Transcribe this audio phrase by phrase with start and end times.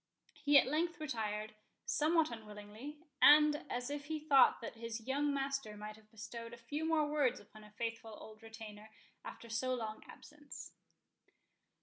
[0.41, 1.53] He at length retired,
[1.85, 6.57] somewhat unwillingly, and as if he thought that his young master might have bestowed a
[6.57, 8.89] few more words upon a faithful old retainer
[9.23, 10.71] after so long absence.